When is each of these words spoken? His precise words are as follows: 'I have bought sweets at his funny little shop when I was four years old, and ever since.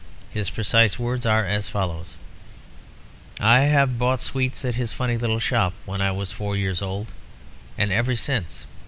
His 0.31 0.49
precise 0.49 0.97
words 0.97 1.27
are 1.27 1.45
as 1.45 1.69
follows: 1.69 2.15
'I 3.39 3.59
have 3.59 3.99
bought 3.99 4.19
sweets 4.19 4.65
at 4.65 4.73
his 4.73 4.91
funny 4.91 5.15
little 5.15 5.37
shop 5.37 5.73
when 5.85 6.01
I 6.01 6.09
was 6.09 6.31
four 6.31 6.57
years 6.57 6.81
old, 6.81 7.11
and 7.77 7.91
ever 7.91 8.15
since. 8.15 8.65